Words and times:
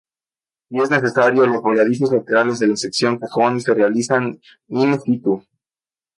Si 0.71 0.79
es 0.81 0.89
necesario, 0.89 1.45
los 1.45 1.61
voladizos 1.61 2.11
laterales 2.11 2.57
de 2.57 2.65
la 2.69 2.75
sección 2.75 3.19
cajón 3.19 3.61
se 3.61 3.71
realizan 3.71 4.41
in 4.69 4.99
situ. 4.99 5.43